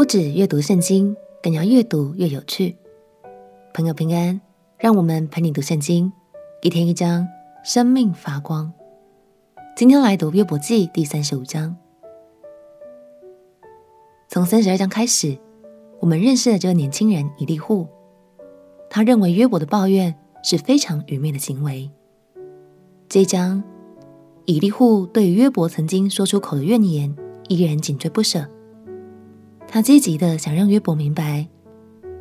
[0.00, 2.74] 不止阅读圣经，更要越读越有趣。
[3.74, 4.40] 朋友平安，
[4.78, 6.10] 让我们陪你读圣经，
[6.62, 7.28] 一天一章，
[7.62, 8.72] 生命发光。
[9.76, 11.76] 今天来读约伯记第三十五章。
[14.30, 15.36] 从三十二章开始，
[16.00, 17.86] 我们认识了这个年轻人以利户。
[18.88, 21.90] 他认为约伯的抱怨是非常愚昧的行为。
[23.06, 23.62] 这一章，
[24.46, 27.14] 以利户对于约伯曾经说出口的怨言，
[27.48, 28.48] 依然紧追不舍。
[29.72, 31.46] 他积极地想让约伯明白，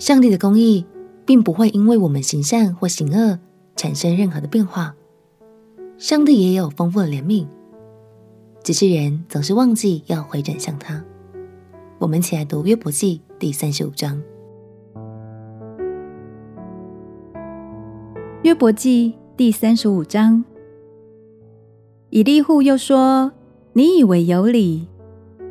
[0.00, 0.84] 上帝的公义
[1.24, 3.38] 并不会因为我们行善或行恶
[3.76, 4.96] 产生任何的变化。
[5.96, 7.46] 上帝也有丰富的怜悯，
[8.64, 11.04] 只是人总是忘记要回转向他。
[12.00, 14.20] 我们起来读约伯记第三十五章。
[18.42, 20.44] 约伯记第三十五章，
[22.10, 23.30] 以利户又说
[23.72, 24.88] ：“你以为有理，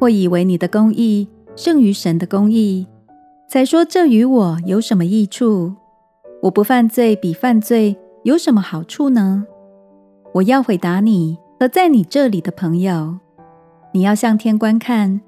[0.00, 2.86] 或以为你的公义。”胜于神的公义，
[3.48, 5.72] 才说这与我有什么益处？
[6.42, 9.46] 我不犯罪，比犯罪有什么好处呢？
[10.32, 13.20] 我要回答你和在你这里的朋友：
[13.92, 15.20] 你要向天观看，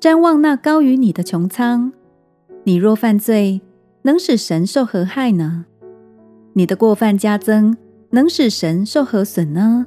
[0.00, 1.92] 瞻望那高于你的穹苍。
[2.62, 3.60] 你若犯罪，
[4.02, 5.66] 能使神受何害呢？
[6.52, 7.76] 你的过犯加增，
[8.10, 9.86] 能使神受何损呢？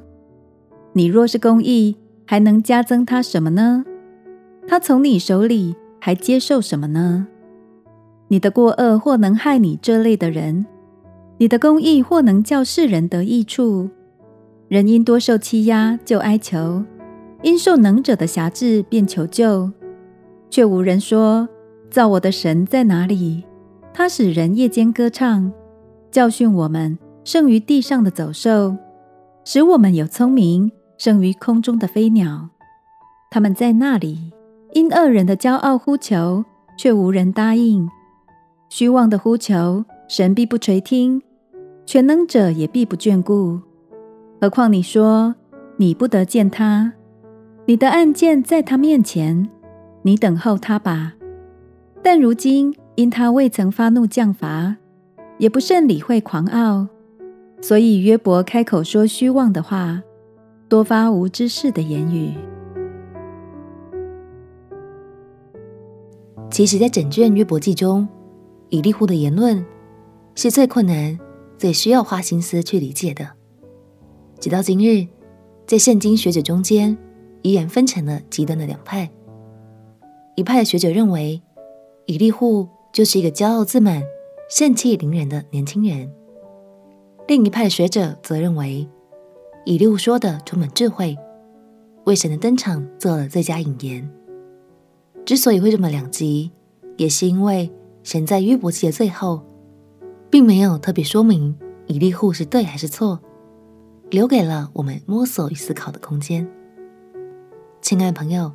[0.92, 3.82] 你若是公义，还能加增他什么呢？
[4.68, 5.74] 他从你手里。
[6.06, 7.26] 还接受什么呢？
[8.28, 10.64] 你的过恶或能害你这类的人，
[11.38, 13.90] 你的公义或能叫世人得益处。
[14.68, 16.84] 人因多受欺压就哀求，
[17.42, 19.72] 因受能者的辖制便求救，
[20.48, 21.48] 却无人说：
[21.90, 23.42] 造我的神在哪里？
[23.92, 25.52] 他使人夜间歌唱，
[26.12, 28.76] 教训我们胜于地上的走兽，
[29.44, 32.50] 使我们有聪明胜于空中的飞鸟。
[33.28, 34.30] 他们在那里。
[34.76, 36.44] 因恶人的骄傲呼求，
[36.76, 37.88] 却无人答应；
[38.68, 41.18] 虚妄的呼求，神必不垂听；
[41.86, 43.58] 全能者也必不眷顾。
[44.38, 45.34] 何况你说
[45.78, 46.92] 你不得见他，
[47.64, 49.48] 你的案件在他面前，
[50.02, 51.14] 你等候他吧。
[52.02, 54.76] 但如今因他未曾发怒降罚，
[55.38, 56.86] 也不甚理会狂傲，
[57.62, 60.02] 所以约伯开口说虚妄的话，
[60.68, 62.34] 多发无知识的言语。
[66.56, 68.08] 其实，在整卷约伯记中，
[68.70, 69.62] 以利户的言论
[70.34, 71.20] 是最困难、
[71.58, 73.28] 最需要花心思去理解的。
[74.40, 75.06] 直到今日，
[75.66, 76.96] 在圣经学者中间，
[77.42, 79.10] 依然分成了极端的两派。
[80.34, 81.42] 一派的学者认为，
[82.06, 84.02] 以利户就是一个骄傲自满、
[84.48, 86.08] 盛气凌人的年轻人；
[87.28, 88.88] 另一派的学者则认为，
[89.66, 91.18] 以利户说的充满智慧，
[92.06, 94.10] 为神的登场做了最佳引言。
[95.26, 96.52] 之所以会这么两极，
[96.96, 97.68] 也是因为
[98.04, 99.42] 神在约伯记的最后，
[100.30, 101.52] 并没有特别说明
[101.88, 103.18] 以利户是对还是错，
[104.08, 106.48] 留给了我们摸索与思考的空间。
[107.82, 108.52] 亲爱的朋友，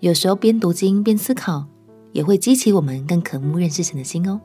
[0.00, 1.66] 有时候边读经边思考，
[2.12, 4.40] 也会激起我们更渴慕认识神的心哦。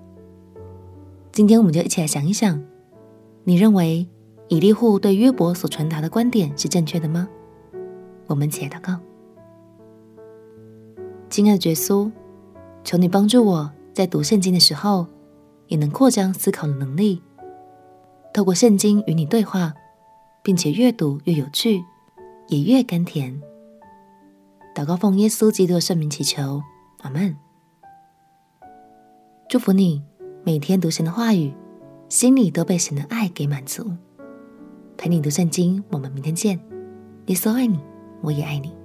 [1.31, 2.61] 今天我们就一起来想一想，
[3.45, 4.05] 你认为
[4.49, 7.25] 以利户对约伯所传达的观点是正确的吗？
[8.25, 8.99] 我们一起来祷告。
[11.37, 12.11] 亲爱的耶稣，
[12.83, 15.05] 求你帮助我在读圣经的时候，
[15.67, 17.21] 也能扩张思考的能力，
[18.33, 19.71] 透过圣经与你对话，
[20.41, 21.83] 并且越读越有趣，
[22.47, 23.39] 也越甘甜。
[24.73, 26.63] 祷告奉耶稣基督的圣名祈求，
[27.01, 27.37] 阿门。
[29.47, 30.01] 祝福你
[30.43, 31.53] 每天读神的话语，
[32.09, 33.91] 心里都被神的爱给满足。
[34.97, 36.59] 陪你读圣经，我们明天见。
[37.27, 37.79] 耶稣爱你，
[38.23, 38.75] 我也爱你。